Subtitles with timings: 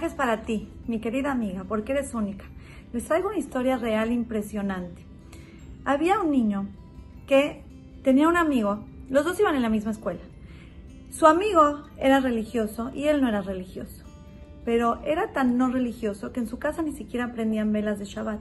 [0.00, 2.44] mensaje es para ti, mi querida amiga, porque eres única.
[2.92, 5.04] Les traigo una historia real impresionante.
[5.84, 6.68] Había un niño
[7.26, 7.62] que
[8.02, 10.20] tenía un amigo, los dos iban en la misma escuela.
[11.10, 14.04] Su amigo era religioso y él no era religioso,
[14.64, 18.40] pero era tan no religioso que en su casa ni siquiera prendían velas de Shabbat,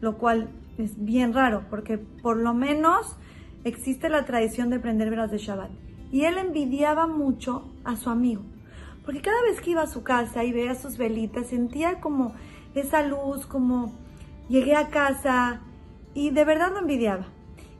[0.00, 0.48] lo cual
[0.78, 3.16] es bien raro porque por lo menos
[3.64, 5.70] existe la tradición de prender velas de Shabbat.
[6.10, 8.42] Y él envidiaba mucho a su amigo,
[9.08, 12.34] porque cada vez que iba a su casa y veía sus velitas, sentía como
[12.74, 13.90] esa luz, como
[14.50, 15.62] llegué a casa
[16.12, 17.24] y de verdad lo envidiaba.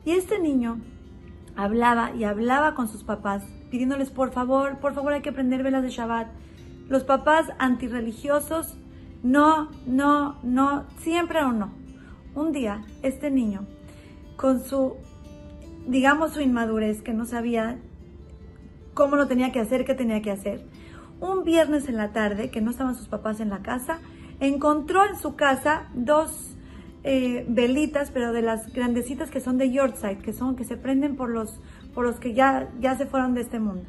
[0.05, 0.79] Y este niño
[1.55, 5.83] hablaba y hablaba con sus papás, pidiéndoles por favor, por favor hay que prender velas
[5.83, 6.29] de Shabbat.
[6.87, 8.79] Los papás antirreligiosos,
[9.21, 11.71] no, no, no, siempre o no.
[12.33, 13.67] Un día, este niño,
[14.35, 14.95] con su,
[15.87, 17.77] digamos, su inmadurez, que no sabía
[18.95, 20.65] cómo lo tenía que hacer, qué tenía que hacer,
[21.19, 23.99] un viernes en la tarde, que no estaban sus papás en la casa,
[24.39, 26.55] encontró en su casa dos
[27.03, 31.15] eh, velitas, pero de las grandecitas que son de Yorkshire, que son que se prenden
[31.15, 31.59] por los,
[31.93, 33.85] por los que ya, ya se fueron de este mundo.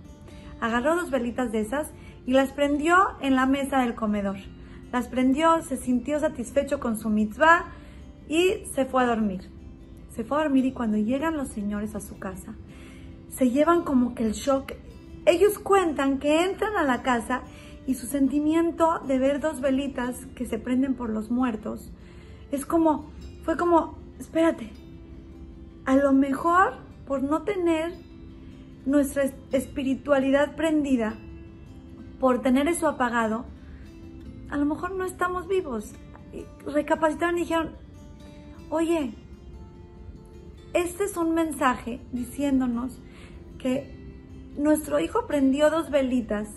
[0.60, 1.90] Agarró dos velitas de esas
[2.26, 4.36] y las prendió en la mesa del comedor.
[4.92, 7.66] Las prendió, se sintió satisfecho con su mitzvah
[8.28, 9.50] y se fue a dormir.
[10.14, 12.54] Se fue a dormir y cuando llegan los señores a su casa,
[13.28, 14.72] se llevan como que el shock
[15.26, 17.42] ellos cuentan que entran a la casa
[17.86, 21.90] y su sentimiento de ver dos velitas que se prenden por los muertos
[22.50, 23.10] es como,
[23.44, 24.70] fue como, espérate,
[25.84, 26.74] a lo mejor
[27.06, 27.92] por no tener
[28.86, 31.14] nuestra espiritualidad prendida,
[32.18, 33.44] por tener eso apagado,
[34.50, 35.92] a lo mejor no estamos vivos.
[36.66, 37.70] Recapacitaron y dijeron,
[38.68, 39.14] oye,
[40.72, 43.00] este es un mensaje diciéndonos
[43.58, 43.99] que
[44.56, 46.48] nuestro hijo prendió dos velitas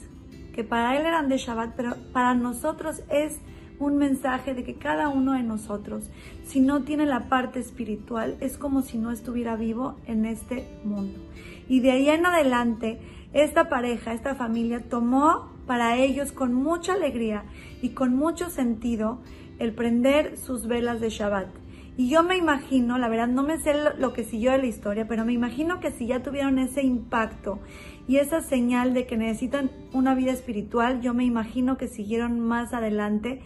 [0.53, 3.39] que para él eran de Shabbat, pero para nosotros es
[3.79, 6.09] un mensaje de que cada uno de nosotros,
[6.45, 11.19] si no tiene la parte espiritual, es como si no estuviera vivo en este mundo.
[11.67, 12.99] Y de ahí en adelante,
[13.33, 17.45] esta pareja, esta familia tomó para ellos con mucha alegría
[17.81, 19.19] y con mucho sentido
[19.59, 21.62] el prender sus velas de Shabbat.
[21.95, 25.07] Y yo me imagino, la verdad no me sé lo que siguió de la historia,
[25.07, 27.59] pero me imagino que si ya tuvieron ese impacto
[28.07, 32.73] y esa señal de que necesitan una vida espiritual, yo me imagino que siguieron más
[32.73, 33.41] adelante,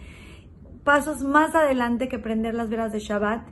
[0.82, 3.46] pasos más adelante que prender las velas de Shabbat.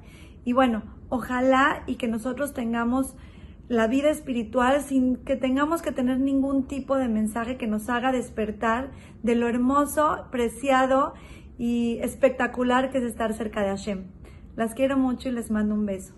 [0.44, 3.16] Y bueno, ojalá y que nosotros tengamos
[3.68, 8.12] la vida espiritual sin que tengamos que tener ningún tipo de mensaje que nos haga
[8.12, 8.92] despertar
[9.22, 11.12] de lo hermoso, preciado
[11.58, 14.04] y espectacular que es estar cerca de Hashem.
[14.56, 16.14] Las quiero mucho y les mando un beso.